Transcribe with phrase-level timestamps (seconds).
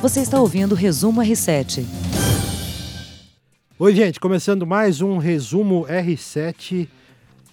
[0.00, 1.84] Você está ouvindo o Resumo R7.
[3.76, 6.86] Oi, gente, começando mais um Resumo R7,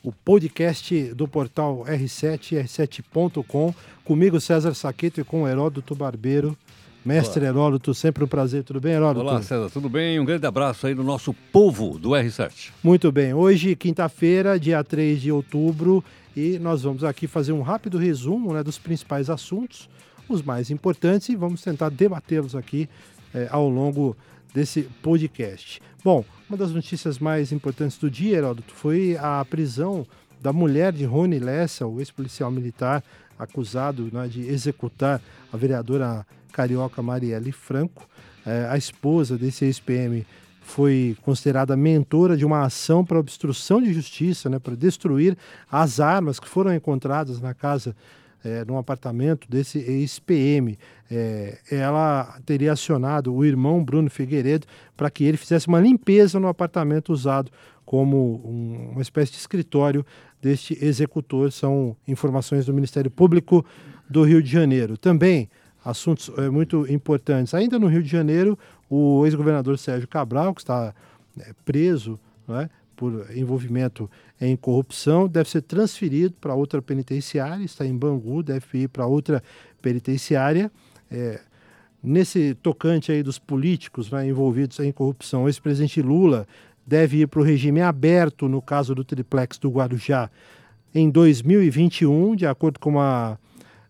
[0.03, 3.73] o podcast do portal R7, r7.com.
[4.03, 6.55] Comigo, César Saqueto, e com o Heródoto Barbeiro.
[7.03, 7.49] Mestre Olá.
[7.49, 8.63] Heródoto, sempre um prazer.
[8.63, 9.25] Tudo bem, Heródoto?
[9.25, 10.19] Olá, César, tudo bem?
[10.19, 12.69] Um grande abraço aí no nosso povo do R7.
[12.83, 13.33] Muito bem.
[13.33, 16.03] Hoje, quinta-feira, dia 3 de outubro,
[16.37, 19.89] e nós vamos aqui fazer um rápido resumo né, dos principais assuntos,
[20.27, 22.89] os mais importantes, e vamos tentar debatê-los aqui
[23.33, 24.15] é, ao longo
[24.53, 25.81] desse podcast.
[26.03, 30.05] Bom, uma das notícias mais importantes do dia, Heródoto, foi a prisão
[30.41, 33.03] da mulher de Rony Lessa, o ex-policial militar
[33.37, 35.21] acusado né, de executar
[35.51, 38.07] a vereadora carioca Marielle Franco.
[38.45, 40.25] É, a esposa desse ex-PM
[40.61, 45.37] foi considerada mentora de uma ação para obstrução de justiça, né, para destruir
[45.71, 47.95] as armas que foram encontradas na casa,
[48.45, 50.77] é, num apartamento desse ex-PM.
[51.09, 56.47] É, ela teria acionado o irmão Bruno Figueiredo para que ele fizesse uma limpeza no
[56.47, 57.51] apartamento usado
[57.83, 60.05] como um, uma espécie de escritório
[60.41, 61.51] deste executor.
[61.51, 63.65] São informações do Ministério Público
[64.07, 64.97] do Rio de Janeiro.
[64.97, 65.49] Também
[65.83, 67.53] assuntos é, muito importantes.
[67.53, 68.57] Ainda no Rio de Janeiro,
[68.89, 70.93] o ex-governador Sérgio Cabral, que está
[71.39, 77.95] é, preso é, por envolvimento em corrupção, deve ser transferido para outra penitenciária, está em
[77.95, 79.43] Bangu, deve ir para outra
[79.81, 80.71] penitenciária.
[81.11, 81.41] É,
[82.01, 86.47] nesse tocante aí dos políticos né, envolvidos em corrupção, o ex-presidente Lula
[86.85, 90.29] deve ir para o regime aberto no caso do triplex do Guarujá
[90.93, 93.37] em 2021, de acordo com a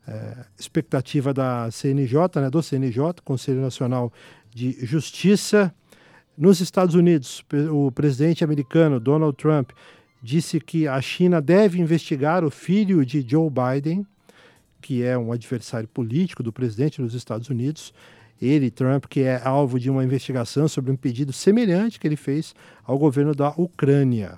[0.07, 4.11] é, expectativa da CNJ, né, do CNJ, Conselho Nacional
[4.53, 5.73] de Justiça.
[6.37, 9.71] Nos Estados Unidos, o presidente americano Donald Trump
[10.21, 14.05] disse que a China deve investigar o filho de Joe Biden,
[14.81, 17.93] que é um adversário político do presidente dos Estados Unidos.
[18.41, 22.53] Ele, Trump, que é alvo de uma investigação sobre um pedido semelhante que ele fez
[22.83, 24.37] ao governo da Ucrânia.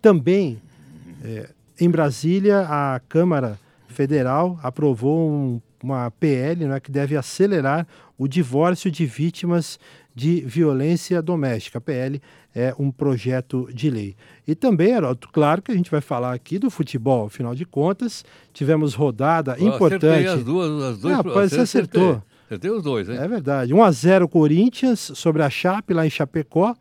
[0.00, 0.62] Também,
[1.24, 3.58] é, em Brasília, a Câmara
[3.88, 7.86] Federal aprovou um, uma PL né, que deve acelerar
[8.18, 9.78] o divórcio de vítimas
[10.14, 11.78] de violência doméstica.
[11.78, 12.20] A PL
[12.54, 14.16] é um projeto de lei.
[14.48, 18.24] E também, Heródoto, claro que a gente vai falar aqui do futebol, afinal de contas,
[18.52, 20.26] tivemos rodada Eu importante.
[20.26, 22.22] As duas, as duas, ah, você acertou.
[22.46, 23.16] Acertei os dois, hein?
[23.18, 23.74] É verdade.
[23.74, 26.74] 1 a 0 Corinthians sobre a Chape lá em Chapecó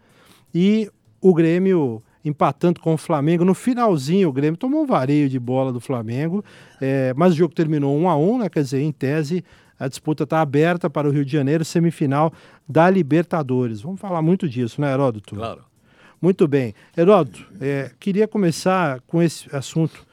[0.54, 3.44] e o Grêmio empatando com o Flamengo.
[3.44, 6.44] No finalzinho, o Grêmio tomou um vareio de bola do Flamengo,
[6.80, 8.50] é, mas o jogo terminou 1 a 1 né?
[8.50, 9.44] Quer dizer, em tese,
[9.80, 12.34] a disputa está aberta para o Rio de Janeiro, semifinal
[12.68, 13.82] da Libertadores.
[13.82, 15.36] Vamos falar muito disso, né, Heródoto?
[15.36, 15.64] Claro.
[16.22, 16.74] Muito bem.
[16.96, 20.06] Heródoto, é, queria começar com esse assunto.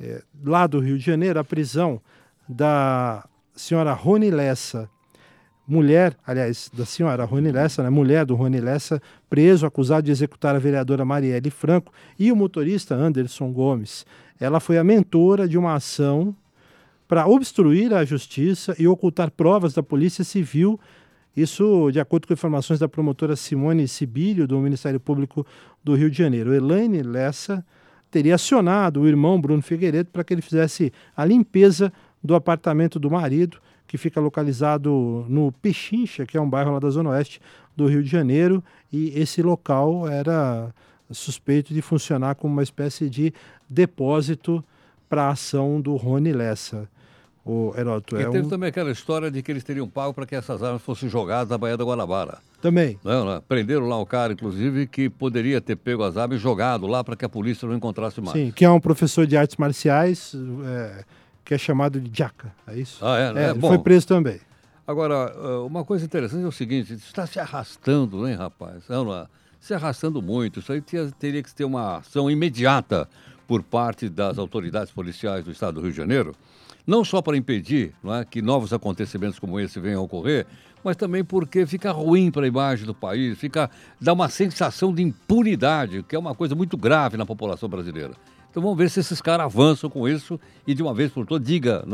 [0.00, 2.00] É, lá do Rio de Janeiro, a prisão
[2.48, 3.24] da
[3.54, 4.90] senhora Rony Lessa,
[5.66, 10.54] mulher, aliás, da senhora Rony Lessa, né, mulher do Rony Lessa, preso, acusado de executar
[10.54, 14.04] a vereadora Marielle Franco e o motorista Anderson Gomes.
[14.38, 16.34] Ela foi a mentora de uma ação
[17.14, 20.80] para obstruir a justiça e ocultar provas da Polícia Civil.
[21.36, 25.46] Isso de acordo com informações da promotora Simone Sibílio, do Ministério Público
[25.84, 26.52] do Rio de Janeiro.
[26.52, 27.64] Elaine Lessa
[28.10, 33.08] teria acionado o irmão Bruno Figueiredo para que ele fizesse a limpeza do apartamento do
[33.08, 37.40] marido que fica localizado no Pechincha, que é um bairro lá da Zona Oeste
[37.76, 38.60] do Rio de Janeiro,
[38.92, 40.74] e esse local era
[41.12, 43.32] suspeito de funcionar como uma espécie de
[43.70, 44.64] depósito
[45.08, 46.92] para a ação do Rony Lessa.
[47.44, 48.48] O Heródoto, e é teve um...
[48.48, 51.58] também aquela história de que eles teriam pago para que essas armas fossem jogadas na
[51.58, 52.38] Baía da Guanabara.
[52.62, 52.98] Também.
[53.04, 53.40] Não, não.
[53.42, 57.14] Prenderam lá um cara, inclusive, que poderia ter pego as armas e jogado lá para
[57.16, 58.32] que a polícia não encontrasse mais.
[58.32, 60.34] Sim, que é um professor de artes marciais.
[60.64, 61.04] É
[61.44, 63.04] que é chamado de Jaca, é isso?
[63.04, 63.38] Ah, é?
[63.38, 64.40] é, é Bom, foi preso também.
[64.86, 68.84] Agora, ah, uma coisa interessante é o seguinte, está se arrastando, hein, rapaz?
[68.88, 69.26] Não, não,
[69.60, 70.60] se arrastando muito.
[70.60, 70.82] Isso aí
[71.18, 73.08] teria que ter uma ação imediata
[73.46, 76.34] por parte das autoridades policiais do Estado do Rio de Janeiro,
[76.86, 80.46] não só para impedir é, que novos acontecimentos como esse venham a ocorrer,
[80.82, 83.70] mas também porque fica ruim para a imagem do país, fica
[84.00, 88.12] dá uma sensação de impunidade, que é uma coisa muito grave na população brasileira.
[88.50, 91.46] Então vamos ver se esses caras avançam com isso e de uma vez por todas
[91.46, 91.84] diga,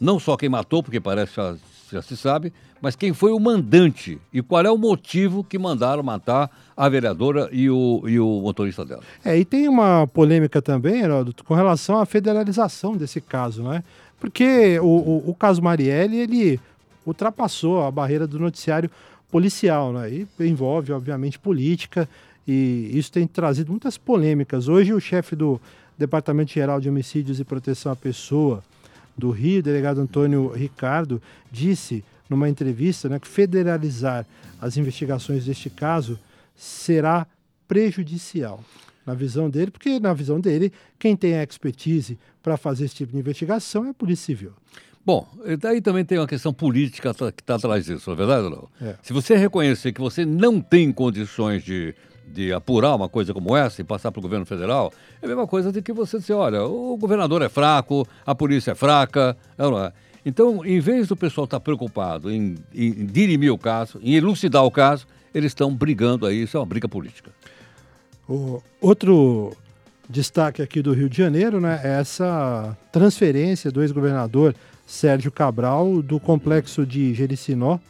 [0.00, 1.56] não só quem matou, porque parece já,
[1.92, 6.02] já se sabe, mas quem foi o mandante e qual é o motivo que mandaram
[6.02, 9.02] matar a vereadora e o, e o motorista dela.
[9.24, 13.84] É, e tem uma polêmica também, Heródoto, com relação à federalização desse caso, né?
[14.20, 16.60] Porque o, o, o caso Marielle, ele
[17.06, 18.90] ultrapassou a barreira do noticiário
[19.30, 20.10] policial, né?
[20.10, 22.08] E envolve, obviamente, política,
[22.46, 24.68] e isso tem trazido muitas polêmicas.
[24.68, 25.60] Hoje, o chefe do
[25.96, 28.62] Departamento Geral de Homicídios e Proteção à Pessoa
[29.16, 31.20] do Rio, delegado Antônio Ricardo,
[31.50, 34.26] disse numa entrevista né, que federalizar
[34.60, 36.18] as investigações deste caso
[36.56, 37.26] será
[37.66, 38.62] prejudicial
[39.10, 43.12] na visão dele, porque na visão dele, quem tem a expertise para fazer esse tipo
[43.12, 44.52] de investigação é a Polícia Civil.
[45.04, 45.26] Bom,
[45.58, 48.68] daí também tem uma questão política que está atrás disso, não é verdade não?
[48.80, 48.94] É.
[49.02, 51.94] Se você reconhecer que você não tem condições de,
[52.28, 55.46] de apurar uma coisa como essa e passar para o governo federal, é a mesma
[55.46, 59.82] coisa de que você dizer, olha, o governador é fraco, a polícia é fraca, não
[59.82, 59.92] é?
[60.24, 64.64] Então, em vez do pessoal estar tá preocupado em, em dirimir o caso, em elucidar
[64.64, 67.32] o caso, eles estão brigando aí, isso é uma briga política.
[68.30, 69.52] O outro
[70.08, 74.54] destaque aqui do Rio de Janeiro né, é essa transferência do ex-governador
[74.86, 77.80] Sérgio Cabral do complexo de Jericinó,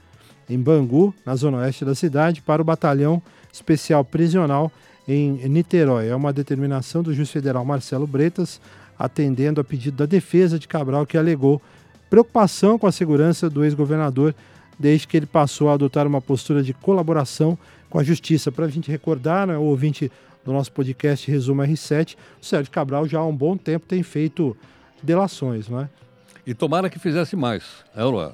[0.49, 3.23] em Bangu, na zona oeste da cidade, para o batalhão
[3.53, 4.73] especial prisional
[5.07, 6.09] em Niterói.
[6.09, 8.63] É uma determinação do juiz federal Marcelo Bretas,
[8.99, 11.61] atendendo a pedido da defesa de Cabral, que alegou
[12.09, 14.35] preocupação com a segurança do ex-governador
[14.79, 17.59] desde que ele passou a adotar uma postura de colaboração
[17.91, 18.51] com a justiça.
[18.51, 20.11] Para a gente recordar, né, o ouvinte
[20.51, 24.57] do nosso podcast Resumo R7, o Sérgio Cabral já há um bom tempo tem feito
[25.01, 25.89] delações, não é?
[26.45, 27.65] E tomara que fizesse mais,
[27.95, 28.33] é ou não é?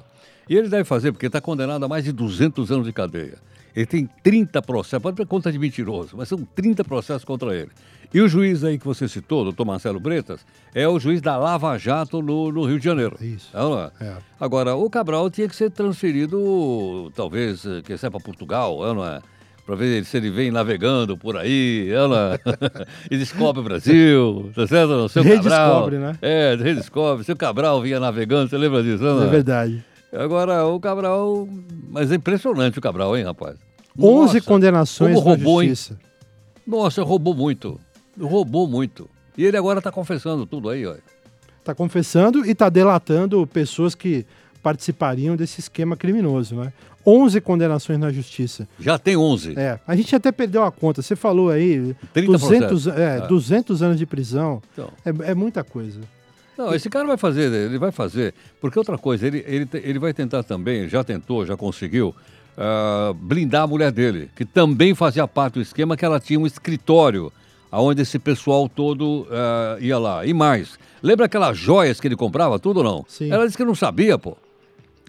[0.49, 3.37] E ele deve fazer, porque está condenado a mais de 200 anos de cadeia.
[3.75, 7.69] Ele tem 30 processos, pode ter conta de mentiroso, mas são 30 processos contra ele.
[8.11, 10.43] E o juiz aí que você citou, doutor Marcelo Bretas,
[10.73, 13.17] é o juiz da Lava Jato no, no Rio de Janeiro.
[13.21, 13.55] Isso.
[13.55, 13.91] É, não é?
[14.01, 14.17] É.
[14.39, 19.05] Agora, o Cabral tinha que ser transferido, talvez, eh, que seja para Portugal, é, não
[19.05, 19.21] é?
[19.67, 22.39] Para ver se ele vem navegando por aí, ela
[23.11, 24.91] e descobre o Brasil, tá certo?
[24.91, 26.17] O seu Redescobre, Cabral, né?
[26.21, 27.25] É, redescobre.
[27.25, 29.03] Seu Cabral vinha navegando, você lembra disso?
[29.03, 29.83] não É verdade.
[30.13, 31.49] Agora, o Cabral.
[31.89, 33.57] Mas é impressionante o Cabral, hein, rapaz?
[33.99, 35.69] 11 Nossa, condenações como roubou, na hein?
[35.71, 35.99] justiça.
[36.65, 37.77] Nossa, roubou muito.
[38.17, 39.09] Roubou muito.
[39.37, 41.03] E ele agora está confessando tudo aí, olha.
[41.59, 44.25] Está confessando e está delatando pessoas que
[44.63, 46.71] participariam desse esquema criminoso, né?
[47.07, 48.67] 11 condenações na justiça.
[48.77, 49.57] Já tem 11.
[49.57, 51.01] É, a gente até perdeu a conta.
[51.01, 52.87] Você falou aí, 30 200, processos.
[52.87, 53.27] é, É.
[53.27, 54.61] 200 anos de prisão.
[54.73, 54.89] Então.
[55.05, 56.01] É, é muita coisa.
[56.57, 58.33] Não, esse cara vai fazer, ele vai fazer.
[58.59, 62.13] Porque outra coisa, ele, ele, ele vai tentar também, já tentou, já conseguiu,
[62.57, 66.47] ah, blindar a mulher dele, que também fazia parte do esquema que ela tinha um
[66.47, 67.31] escritório
[67.71, 70.25] onde esse pessoal todo ah, ia lá.
[70.25, 73.05] E mais, lembra aquelas joias que ele comprava, tudo ou não?
[73.07, 73.31] Sim.
[73.31, 74.35] Ela disse que não sabia, pô.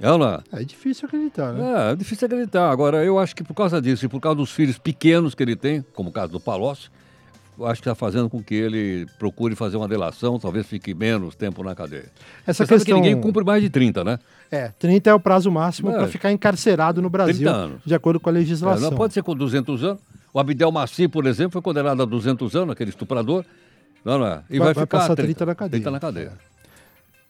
[0.00, 0.42] Ela.
[0.52, 1.88] É difícil acreditar, né?
[1.88, 2.70] É, é difícil acreditar.
[2.70, 5.56] Agora, eu acho que por causa disso e por causa dos filhos pequenos que ele
[5.56, 6.88] tem, como o caso do Palocci,
[7.58, 11.34] eu acho que está fazendo com que ele procure fazer uma delação, talvez fique menos
[11.34, 12.04] tempo na cadeia.
[12.46, 12.94] Essa Você questão.
[12.94, 14.18] que ninguém cumpre mais de 30, né?
[14.50, 15.94] É, 30 é o prazo máximo É.
[15.94, 17.80] para ficar encarcerado no Brasil, 30 anos.
[17.84, 18.90] de acordo com a É, legislação.
[18.90, 19.98] não pode ser com 200 anos.
[20.32, 23.44] O Abdel Maci, por exemplo, foi condenado a 200 anos, aquele estuprador.
[24.04, 24.42] Não, não é?
[24.48, 25.70] E Vai- vai, vai ficar passar 30 na cadeia.
[25.82, 26.32] 30 na cadeia.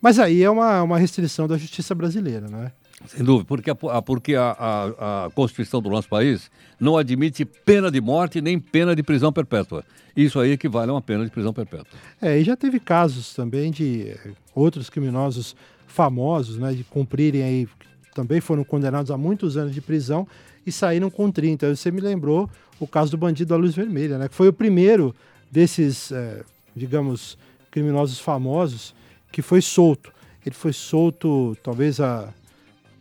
[0.01, 2.71] Mas aí é uma, uma restrição da justiça brasileira, né?
[3.07, 7.89] Sem dúvida, porque, a, porque a, a- a Constituição do nosso país não admite pena
[7.89, 9.85] de morte nem pena de prisão perpétua.
[10.15, 11.97] Isso aí equivale a uma pena de prisão perpétua.
[12.21, 15.55] É, e já teve casos também de eh, outros criminosos
[15.87, 17.67] famosos, né, de cumprirem aí,
[18.13, 20.27] também foram condenados a muitos anos de prisão
[20.65, 21.73] e saíram com 30.
[21.75, 22.49] Você me lembrou
[22.81, 25.15] o caso do bandido da Luz Vermelha, né, que foi o primeiro
[25.49, 26.43] desses, eh,
[26.75, 27.37] digamos,
[27.71, 28.93] criminosos famosos
[29.31, 30.11] que foi solto.
[30.45, 32.29] Ele foi solto talvez há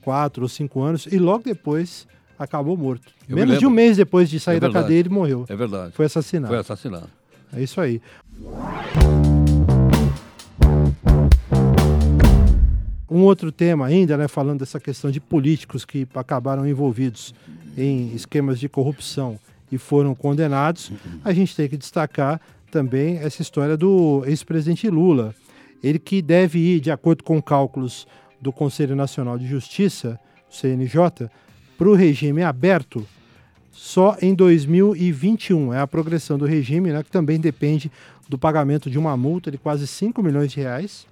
[0.03, 2.07] quatro ou cinco anos e logo depois
[2.39, 3.13] acabou morto.
[3.29, 5.45] Eu me Menos de um mês depois de sair É da cadeia ele morreu.
[5.49, 5.93] É verdade.
[5.93, 6.49] Foi assassinado.
[6.49, 7.09] Foi assassinado.
[7.53, 8.01] É isso aí.
[13.11, 17.35] Um outro tema ainda, né, falando dessa questão de políticos que acabaram envolvidos
[17.77, 19.39] em esquemas de corrupção
[19.73, 20.93] e foram condenados,
[21.25, 25.35] a gente tem que destacar também essa história do ex-presidente Lula.
[25.83, 28.07] Ele que deve ir, de acordo com cálculos
[28.41, 30.19] do Conselho Nacional de Justiça,
[30.51, 31.31] CNJ,
[31.77, 33.07] para o regime aberto
[33.71, 35.73] só em 2021.
[35.73, 37.91] É a progressão do regime, né, que também depende
[38.29, 41.07] do pagamento de uma multa de quase 5 milhões de reais,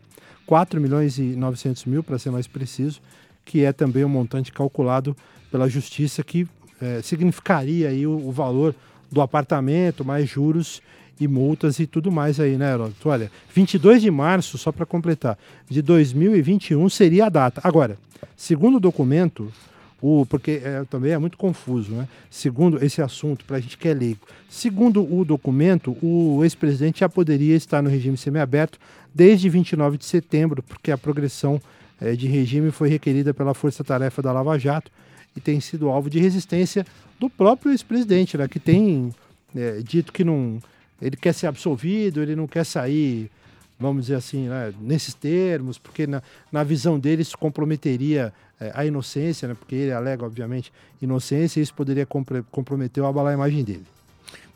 [0.47, 3.01] 4 milhões e 900 mil, para ser mais preciso,
[3.45, 5.17] que é também o montante calculado
[5.51, 6.47] pela Justiça, que
[6.81, 8.75] eh, significaria aí o, o valor
[9.11, 10.83] do apartamento, mais juros
[11.19, 13.09] e multas e tudo mais aí, né, Heródoto?
[13.09, 17.61] Olha, 22 de março, só para completar, de 2021 seria a data.
[17.65, 17.99] Agora,
[18.37, 19.53] segundo o documento,
[20.01, 22.07] o, porque é, também é muito confuso, né?
[22.31, 24.21] Segundo esse assunto, para a gente que é leigo.
[24.49, 28.79] Segundo o documento, o ex-presidente já poderia estar no regime semiaberto
[29.15, 31.61] desde 29 de setembro, porque a progressão
[32.01, 34.91] eh, de regime foi requerida pela Força Tarefa da Lava Jato
[35.35, 36.87] e tem sido alvo de resistência
[37.19, 38.47] do próprio ex-presidente, né?
[38.47, 39.15] Que tem
[39.57, 40.61] eh, dito que não,
[41.01, 43.31] ele quer ser absolvido, ele não quer sair
[43.79, 48.85] vamos dizer assim, né, nesses termos, porque na, na visão dele isso comprometeria é, a
[48.87, 53.63] inocência, né, porque ele alega, obviamente, inocência, e isso poderia comprometer ou abalar a imagem
[53.63, 53.87] dele.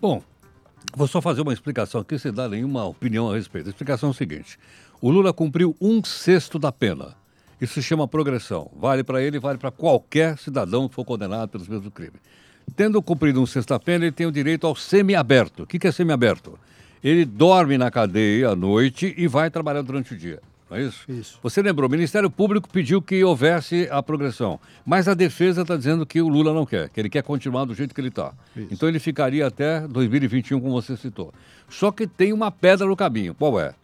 [0.00, 0.22] Bom,
[0.96, 3.66] vou só fazer uma explicação aqui, sem dar nenhuma opinião a respeito.
[3.66, 4.58] A explicação é o seguinte:
[5.00, 7.14] o Lula cumpriu um sexto da pena.
[7.60, 8.70] Isso se chama progressão.
[8.74, 12.18] Vale para ele, vale para qualquer cidadão que for condenado pelos mesmos crimes.
[12.76, 15.64] Tendo cumprido um pena, ele tem o direito ao semiaberto.
[15.64, 16.58] O que, que é semiaberto?
[17.02, 20.40] Ele dorme na cadeia à noite e vai trabalhar durante o dia.
[20.70, 21.10] Não é isso?
[21.10, 21.38] Isso.
[21.42, 26.06] Você lembrou, o Ministério Público pediu que houvesse a progressão, mas a defesa está dizendo
[26.06, 28.32] que o Lula não quer, que ele quer continuar do jeito que ele está.
[28.70, 31.34] Então ele ficaria até 2021, como você citou.
[31.68, 33.34] Só que tem uma pedra no caminho.
[33.34, 33.74] Qual é?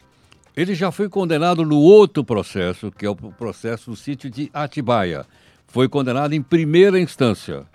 [0.55, 5.25] Ele já foi condenado no outro processo, que é o processo do sítio de Atibaia.
[5.67, 7.65] Foi condenado em primeira instância.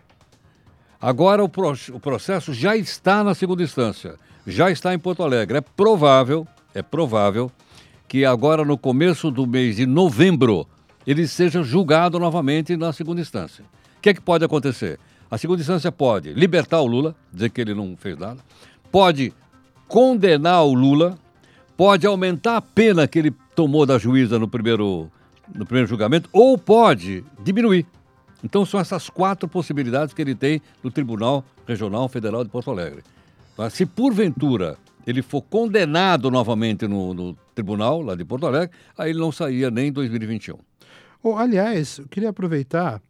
[1.03, 4.15] Agora o, pro, o processo já está na segunda instância,
[4.47, 5.59] já está em Porto Alegre.
[5.59, 7.51] É provável, é provável
[8.07, 10.65] que agora no começo do mês de novembro
[11.05, 13.65] ele seja julgado novamente na segunda instância.
[13.99, 15.01] O que é que pode acontecer?
[15.29, 18.39] A segunda instância pode libertar o Lula, dizer que ele não fez nada,
[18.93, 19.33] pode
[19.89, 21.19] condenar o Lula,
[21.77, 25.11] pode aumentar a pena que ele tomou da juíza no primeiro,
[25.53, 27.87] no primeiro julgamento, ou pode diminuir.
[28.43, 33.03] Então são essas quatro possibilidades que ele tem no Tribunal Regional Federal de Porto Alegre.
[33.57, 33.71] Tá?
[33.71, 39.19] Se porventura ele for condenado novamente no, no, tribunal lá de Porto Alegre, aí ele
[39.19, 40.57] não saía nem em 2021.
[41.23, 43.01] Oh, aliás, eu queria aproveitar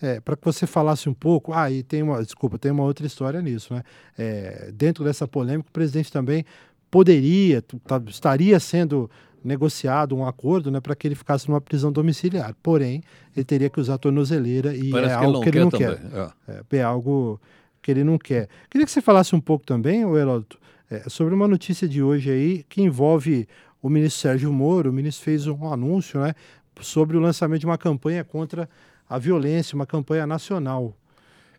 [0.00, 1.52] é, para que você falasse um pouco.
[1.52, 3.82] Ah, e tem uma, desculpa, tem uma outra história nisso, né?
[4.18, 6.44] É, dentro dessa polêmica, o presidente também
[6.90, 9.10] poderia, tá, estaria sendo
[9.44, 12.54] negociado um acordo né, para que ele ficasse numa prisão domiciliar.
[12.62, 13.02] Porém,
[13.36, 15.92] ele teria que usar tornozeleira e Parece é algo que ele não quer.
[15.92, 16.64] Ele não quer.
[16.70, 16.76] É.
[16.76, 16.82] é.
[16.82, 17.40] algo
[17.80, 18.48] que ele não quer.
[18.70, 20.58] Queria que você falasse um pouco também, Heródoto,
[20.90, 23.48] é, sobre uma notícia de hoje aí que envolve
[23.82, 24.90] o ministro Sérgio Moro.
[24.90, 26.34] O ministro fez um anúncio né,
[26.80, 28.68] sobre o lançamento de uma campanha contra
[29.08, 30.96] a violência, uma campanha nacional.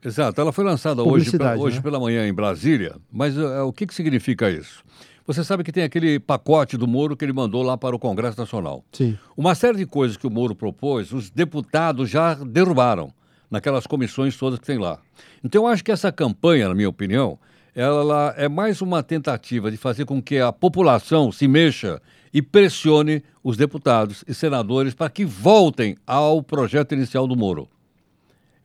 [0.04, 1.82] Exato, ela foi lançada hoje, hoje né?
[1.82, 4.84] pela manhã em Brasília, mas uh, o que, que significa isso?
[5.26, 8.38] Você sabe que tem aquele pacote do Moro que ele mandou lá para o Congresso
[8.38, 8.84] Nacional.
[8.92, 9.18] Sim.
[9.38, 13.14] Uma série de coisas que o Moro propôs, os deputados já derrubaram
[13.50, 15.00] naquelas comissões todas que tem lá.
[15.42, 17.40] Então eu acho que essa campanha, na minha opinião,
[17.74, 22.02] ela é mais uma tentativa de fazer com que a população se mexa
[22.34, 27.70] e pressione os deputados e senadores para que voltem ao projeto inicial do Moro.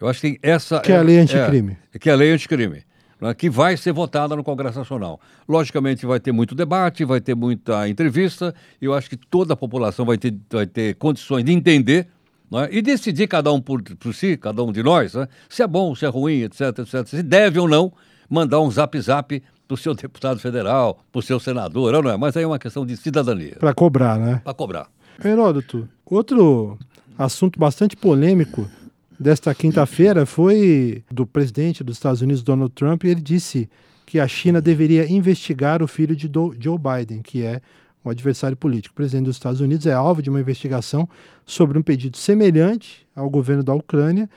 [0.01, 1.77] Eu acho que essa que é, a lei anticrime.
[1.93, 2.88] É, que é a lei anticrime
[3.21, 5.21] né, que vai ser votada no Congresso Nacional.
[5.49, 9.57] Logicamente, vai ter muito debate, vai ter muita entrevista, e eu acho que toda a
[9.57, 12.09] população vai ter, vai ter condições de entender
[12.51, 15.67] né, e decidir, cada um por, por si, cada um de nós, né, se é
[15.67, 17.93] bom, se é ruim, etc, etc, se deve ou não
[18.29, 22.17] mandar um zap-zap para o seu deputado federal, para o seu senador, não é?
[22.17, 23.57] Mas aí é uma questão de cidadania.
[23.59, 24.41] Para cobrar, né?
[24.43, 24.89] Para cobrar.
[25.23, 26.79] Heródoto, outro
[27.19, 28.71] assunto bastante polêmico
[29.19, 33.69] desta quinta-feira foi do presidente dos Estados Unidos, Donald Trump, e ele disse
[34.07, 37.61] que a China deveria investigar o filho de Joe Biden, que é
[38.05, 38.93] um adversário político.
[38.93, 41.09] O presidente dos Estados Unidos é alvo de uma investigação
[41.45, 44.31] sobre um pedido semelhante ao governo da Ucrânia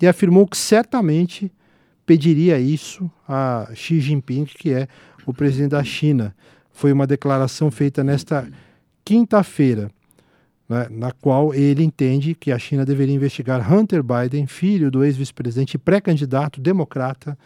[0.00, 1.52] e afirmou que certamente
[2.06, 4.88] pediria isso a Xi Jinping, que é
[5.26, 6.34] o presidente da China.
[6.72, 8.48] Foi uma declaração feita nesta
[9.04, 9.90] quinta-feira
[10.68, 15.74] né, na qual ele entende que a China deveria investigar Hunter Biden, filho do ex-vice-presidente
[15.74, 17.38] e pré-candidato democrata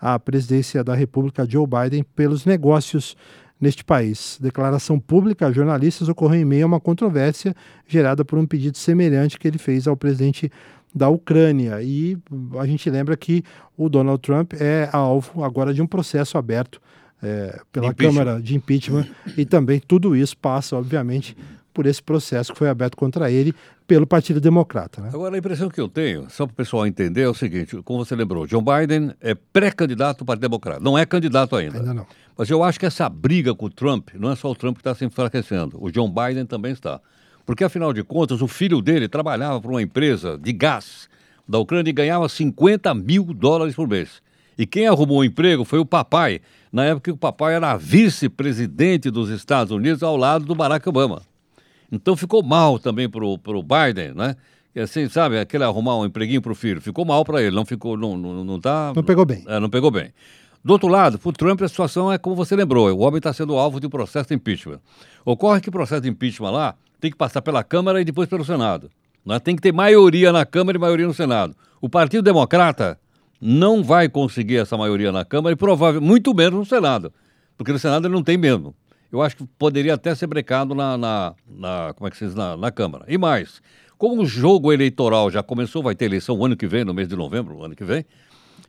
[0.00, 3.16] à presidência da República, Joe Biden, pelos negócios
[3.60, 4.38] neste país.
[4.40, 7.54] Declaração pública a jornalistas ocorreu em meio a uma controvérsia
[7.86, 10.50] gerada por um pedido semelhante que ele fez ao presidente
[10.94, 11.82] da Ucrânia.
[11.82, 12.18] E
[12.58, 13.42] a gente lembra que
[13.76, 16.80] o Donald Trump é alvo agora de um processo aberto
[17.22, 21.36] é, pela Câmara de impeachment e também tudo isso passa, obviamente,
[21.74, 23.52] por esse processo que foi aberto contra ele
[23.86, 25.02] pelo Partido Democrata.
[25.02, 25.10] Né?
[25.12, 28.04] Agora, a impressão que eu tenho, só para o pessoal entender, é o seguinte: como
[28.04, 31.78] você lembrou, John Biden é pré-candidato para Democrata, não é candidato ainda.
[31.78, 32.06] Ainda não.
[32.38, 34.80] Mas eu acho que essa briga com o Trump, não é só o Trump que
[34.80, 37.00] está se enfraquecendo, o John Biden também está.
[37.44, 41.08] Porque, afinal de contas, o filho dele trabalhava para uma empresa de gás
[41.46, 44.22] da Ucrânia e ganhava 50 mil dólares por mês.
[44.56, 46.40] E quem arrumou o emprego foi o papai,
[46.72, 51.22] na época que o papai era vice-presidente dos Estados Unidos ao lado do Barack Obama.
[51.94, 54.36] Então ficou mal também para o Biden, né?
[54.76, 57.96] Assim, sabe, aquele arrumar um empreguinho para o filho, ficou mal para ele, não ficou,
[57.96, 58.92] não, não, não tá...
[58.94, 59.44] Não pegou bem.
[59.46, 60.12] É, não pegou bem.
[60.64, 63.32] Do outro lado, para o Trump a situação é como você lembrou, o homem está
[63.32, 64.80] sendo alvo de um processo de impeachment.
[65.24, 68.44] Ocorre que o processo de impeachment lá tem que passar pela Câmara e depois pelo
[68.44, 68.90] Senado.
[69.24, 69.38] Né?
[69.38, 71.54] Tem que ter maioria na Câmara e maioria no Senado.
[71.80, 72.98] O Partido Democrata
[73.40, 77.12] não vai conseguir essa maioria na Câmara e provavelmente muito menos no Senado,
[77.56, 78.74] porque no Senado ele não tem mesmo.
[79.14, 82.34] Eu acho que poderia até ser brecado na, na, na como é que se diz,
[82.34, 83.04] na, na Câmara.
[83.06, 83.62] E mais,
[83.96, 87.06] como o jogo eleitoral já começou, vai ter eleição o ano que vem, no mês
[87.06, 88.04] de novembro, o ano que vem,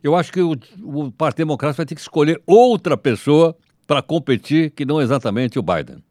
[0.02, 3.56] eu acho que o, o Partido Democrático vai ter que escolher outra pessoa
[3.88, 6.02] para competir que não exatamente o Biden.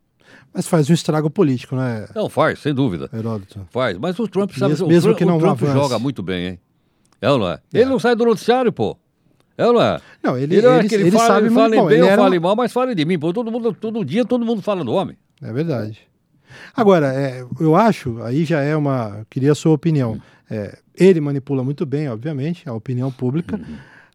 [0.53, 2.07] Mas faz um estrago político, né?
[2.13, 3.09] Não, faz, sem dúvida.
[3.13, 3.65] Heródoto.
[3.71, 3.97] Faz.
[3.97, 5.73] Mas o Trump sabe Mesmo, mesmo o, que não o Trump avance.
[5.77, 6.59] joga muito bem, hein?
[7.21, 7.59] É ou não é?
[7.73, 8.97] Ele não sai do noticiário, pô.
[9.57, 10.01] É ou não é?
[10.21, 11.87] Não, ele, Ele, ele, ele, fala, sabe ele muito fala bom.
[11.87, 13.31] bem era um- fala mal, mas fala de mim, pô.
[13.31, 15.17] Todo, mundo, todo dia todo mundo fala do homem.
[15.41, 15.99] É verdade.
[16.75, 19.25] Agora, é, eu acho, aí já é uma.
[19.29, 20.19] Queria a sua opinião.
[20.49, 23.59] É, ele manipula muito bem, obviamente, a opinião pública.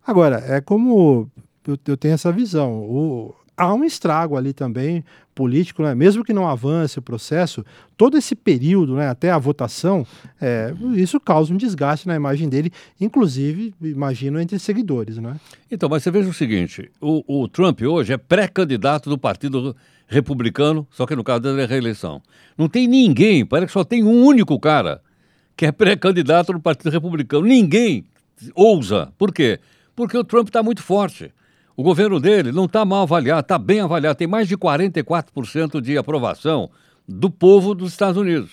[0.06, 1.28] Agora, é como
[1.66, 2.72] eu, eu tenho essa visão.
[2.80, 5.94] O- há um estrago ali também político, né?
[5.94, 7.64] mesmo que não avance o processo,
[7.96, 10.06] todo esse período, né, até a votação,
[10.40, 15.18] é, isso causa um desgaste na imagem dele, inclusive, imagino, entre seguidores.
[15.18, 15.36] Né?
[15.70, 19.76] Então, mas você veja o seguinte: o, o Trump hoje é pré-candidato do Partido
[20.08, 22.22] Republicano, só que no caso dele é reeleição.
[22.56, 25.02] Não tem ninguém, parece que só tem um único cara
[25.56, 27.46] que é pré-candidato no Partido Republicano.
[27.46, 28.04] Ninguém
[28.54, 29.12] ousa.
[29.18, 29.60] Por quê?
[29.94, 31.32] Porque o Trump está muito forte.
[31.76, 34.16] O governo dele não está mal avaliado, está bem avaliado.
[34.16, 36.70] Tem mais de 44% de aprovação
[37.08, 38.50] do povo dos Estados Unidos.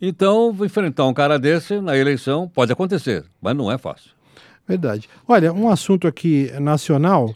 [0.00, 4.10] Então, enfrentar um cara desse na eleição pode acontecer, mas não é fácil.
[4.66, 5.08] Verdade.
[5.26, 7.34] Olha, um assunto aqui nacional,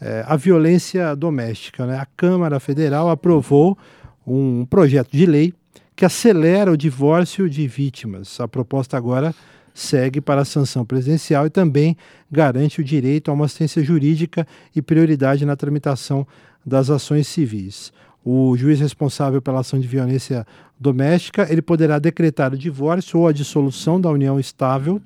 [0.00, 1.86] é, a violência doméstica.
[1.86, 1.98] Né?
[1.98, 3.78] A Câmara Federal aprovou
[4.26, 5.54] um projeto de lei
[5.94, 8.40] que acelera o divórcio de vítimas.
[8.40, 9.34] A proposta agora
[9.74, 11.96] segue para a sanção presidencial e também
[12.30, 16.26] garante o direito a uma assistência jurídica e prioridade na tramitação
[16.64, 17.92] das ações civis.
[18.24, 20.46] O juiz responsável pela ação de violência
[20.78, 25.00] doméstica, ele poderá decretar o divórcio ou a dissolução da união estável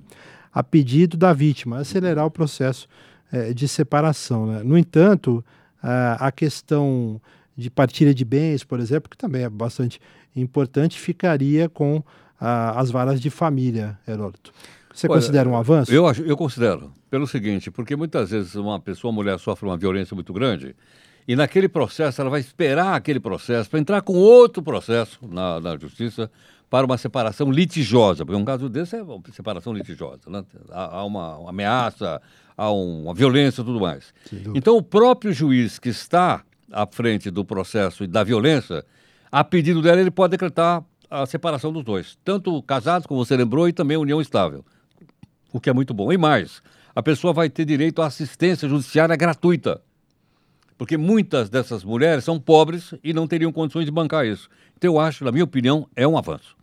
[0.53, 2.89] a pedido da vítima, acelerar o processo
[3.31, 4.47] eh, de separação.
[4.47, 4.63] né?
[4.63, 5.45] No entanto,
[5.83, 7.21] a, a questão
[7.57, 10.01] de partilha de bens, por exemplo, que também é bastante
[10.35, 12.03] importante, ficaria com
[12.41, 14.53] a- as varas de família, Heródoto.
[14.93, 15.93] Você Olha, considera um avanço?
[15.93, 19.77] Eu, acho, eu considero, pelo seguinte, porque muitas vezes uma pessoa, uma mulher, sofre uma
[19.77, 20.75] violência muito grande
[21.29, 25.77] e naquele processo ela vai esperar aquele processo para entrar com outro processo na, na
[25.77, 26.31] justiça
[26.71, 30.43] para uma separação litigiosa, porque um caso desse é uma separação litigiosa, né?
[30.71, 32.21] há, há uma, uma ameaça,
[32.57, 34.15] há um- uma violência e tudo mais.
[34.55, 38.83] Então o próprio juiz que está à frente do processo e da violência,
[39.31, 43.69] a pedido dela ele pode decretar a separação dos dois, tanto casados, como você lembrou,
[43.69, 44.65] e também união estável
[45.57, 46.13] o que é muito bom.
[46.13, 46.63] E mais,
[46.95, 49.81] a pessoa vai ter direito à assistência judiciária gratuita.
[50.79, 54.49] Porque muitas dessas mulheres são pobres e não teriam condições de bancar isso.
[54.77, 56.55] Então, eu acho, na minha opinião, é um avanço.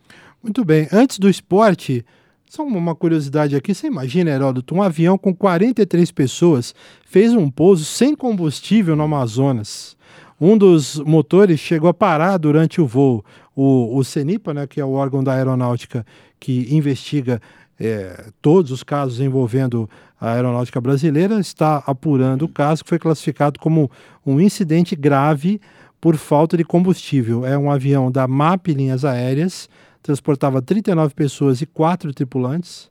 [0.42, 0.88] Muito bem.
[0.92, 2.06] Antes do esporte,
[2.48, 3.74] só uma curiosidade aqui.
[3.74, 9.98] Você imagina, Heródoto, um avião com 43 pessoas fez um pouso sem combustível no Amazonas.
[10.40, 13.26] Um dos motores chegou a parar durante o voo.
[13.56, 16.06] O, o CENIPA, né, que é o órgão da aeronáutica
[16.40, 17.42] que investiga
[17.80, 19.90] eh, todos os casos envolvendo
[20.20, 23.90] a aeronáutica brasileira, está apurando o caso que foi classificado como
[24.26, 25.60] um incidente grave
[26.00, 27.46] por falta de combustível.
[27.46, 29.70] É um avião da MAP Linhas Aéreas,
[30.02, 32.90] transportava 39 pessoas e quatro tripulantes.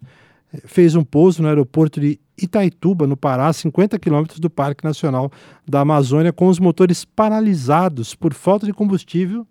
[0.53, 4.85] Eh, Fez um pouso no aeroporto de Itaituba, no Pará, a 50 quilômetros do Parque
[4.85, 5.31] Nacional
[5.69, 9.47] da Amazônia, com os motores paralisados por falta de combustível.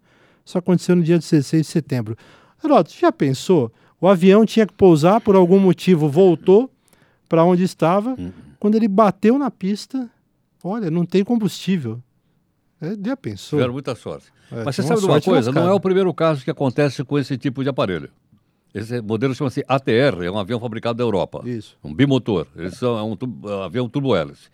[0.46, 2.18] Isso aconteceu no dia 16 de setembro.
[2.64, 3.72] Heródoto, já pensou?
[4.00, 6.70] O avião tinha que pousar, por algum motivo voltou
[7.30, 8.18] para onde estava.
[8.60, 10.10] Quando ele bateu na pista,
[10.64, 12.02] olha, não tem combustível.
[12.82, 13.58] É, já pensou?
[13.58, 14.28] Tiveram muita sorte.
[14.52, 15.52] É, Mas você sabe de uma sorte coisa?
[15.52, 18.10] Não é o primeiro caso que acontece com esse tipo de aparelho.
[18.74, 21.42] Esse modelo chama-se ATR, é um avião fabricado da Europa.
[21.46, 21.78] Isso.
[21.84, 22.48] Um bimotor.
[22.72, 23.18] São é um,
[23.50, 24.50] é um avião turbo-hélice.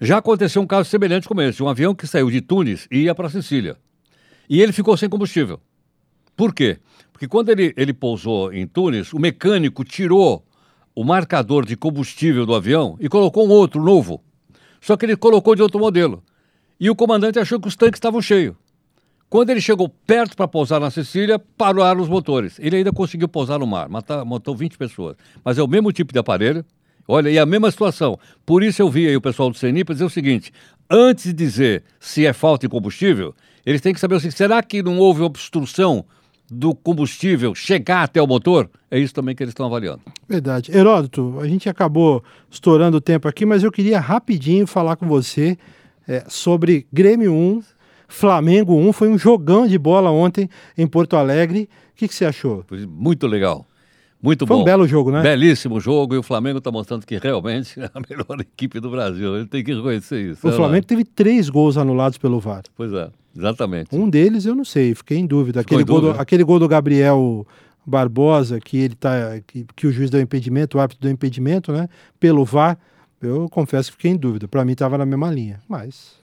[0.00, 1.62] Já aconteceu um caso semelhante como esse.
[1.62, 3.76] Um avião que saiu de Tunis e ia para Sicília.
[4.48, 5.60] E ele ficou sem combustível.
[6.36, 6.78] Por quê?
[7.12, 10.44] Porque quando ele, ele pousou em Tunis, o mecânico tirou
[10.94, 14.22] o marcador de combustível do avião e colocou um outro novo.
[14.80, 16.22] Só que ele colocou de outro modelo.
[16.78, 18.54] E o comandante achou que os tanques estavam cheios.
[19.28, 22.58] Quando ele chegou perto para pousar na Sicília, pararam os motores.
[22.60, 25.16] Ele ainda conseguiu pousar no mar, matou 20 pessoas.
[25.44, 26.64] Mas é o mesmo tipo de aparelho.
[27.08, 28.18] Olha, e a mesma situação.
[28.44, 30.52] Por isso eu vi aí o pessoal do CENIPA dizer o seguinte:
[30.90, 33.34] antes de dizer se é falta de combustível,
[33.66, 36.04] eles têm que saber o seguinte: será que não houve obstrução
[36.48, 38.70] do combustível chegar até o motor?
[38.88, 40.00] É isso também que eles estão avaliando.
[40.28, 40.70] Verdade.
[40.74, 45.58] Heródoto, a gente acabou estourando o tempo aqui, mas eu queria rapidinho falar com você
[46.06, 47.62] é, sobre Grêmio 1,
[48.06, 48.92] Flamengo 1.
[48.92, 50.48] Foi um jogão de bola ontem
[50.78, 51.68] em Porto Alegre.
[51.92, 52.64] O que, que você achou?
[52.68, 53.66] Foi Muito legal.
[54.22, 54.62] Muito Foi bom.
[54.62, 55.22] um belo jogo, né?
[55.22, 59.36] Belíssimo jogo e o Flamengo está mostrando que realmente é a melhor equipe do Brasil.
[59.36, 60.46] Ele tem que reconhecer isso.
[60.46, 60.56] O lá.
[60.56, 62.62] Flamengo teve três gols anulados pelo VAR.
[62.74, 63.10] Pois é.
[63.36, 63.94] Exatamente.
[63.94, 65.60] Um deles eu não sei, fiquei em dúvida.
[65.60, 66.22] Ficou Aquele, em gol, do, dúvida?
[66.22, 67.46] aquele gol do Gabriel
[67.86, 69.40] Barbosa, que ele tá.
[69.46, 71.88] Que, que o juiz deu impedimento, o árbitro deu impedimento, né?
[72.18, 72.78] Pelo VAR,
[73.22, 74.48] eu confesso que fiquei em dúvida.
[74.48, 75.60] Para mim estava na mesma linha.
[75.68, 76.14] Mas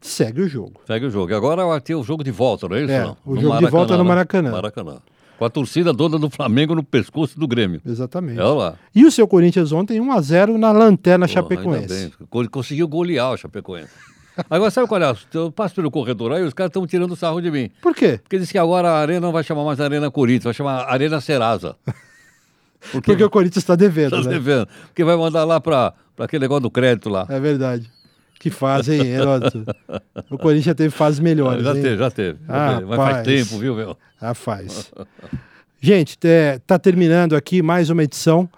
[0.00, 0.80] segue o jogo.
[0.86, 1.30] Segue o jogo.
[1.30, 2.92] E agora vai ter o jogo de volta, não é isso?
[2.92, 3.16] É, não?
[3.24, 4.08] o jogo de volta é no né?
[4.08, 4.50] Maracanã.
[4.50, 4.98] Maracanã.
[5.38, 7.80] Com a torcida toda do Flamengo no pescoço do Grêmio.
[7.84, 8.38] Exatamente.
[8.38, 8.74] Olha lá.
[8.94, 12.12] E o seu Corinthians ontem 1x0 na lanterna Chapecoense.
[12.50, 13.90] Conseguiu golear o Chapecoense.
[14.48, 15.14] Agora, sabe qual é?
[15.34, 17.70] Eu passo pelo corredor aí, os caras estão tirando sarro de mim.
[17.80, 18.18] Por quê?
[18.22, 21.20] Porque diz que agora a Arena não vai chamar mais Arena Corinthians, vai chamar Arena
[21.20, 21.76] Serasa.
[22.90, 24.30] Porque, Porque o Corinthians está devendo, tá né?
[24.30, 24.68] devendo.
[24.86, 27.26] Porque vai mandar lá para aquele negócio do crédito lá.
[27.28, 27.90] É verdade.
[28.38, 29.64] Que fase, hein, Heródoto?
[30.28, 31.82] O Corinthians já teve fases melhores, já hein?
[31.82, 32.38] teve, já teve.
[32.48, 32.80] Ah.
[32.84, 33.96] Mas faz tempo, viu, meu?
[34.20, 34.90] Ah, faz.
[35.80, 38.48] Gente, está terminando aqui mais uma edição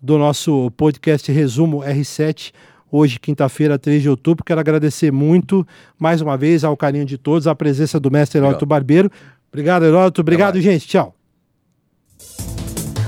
[0.00, 2.52] do nosso podcast Resumo R7.
[2.94, 4.44] Hoje, quinta-feira, 3 de outubro.
[4.44, 5.66] Quero agradecer muito,
[5.98, 9.10] mais uma vez, ao carinho de todos, a presença do mestre Heródoto Barbeiro.
[9.50, 10.20] Obrigado, Heródoto.
[10.20, 10.86] Obrigado, gente.
[10.86, 11.14] Tchau.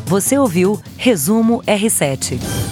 [0.07, 2.63] Você ouviu Resumo R7.